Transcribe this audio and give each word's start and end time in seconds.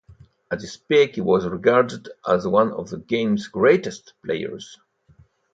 At 0.49 0.61
his 0.61 0.77
peak 0.77 1.13
he 1.13 1.21
was 1.21 1.45
regarded 1.47 2.09
as 2.27 2.47
one 2.47 2.71
of 2.71 2.89
the 2.89 2.97
game's 2.97 3.47
greatest 3.47 4.13
players. 4.25 4.79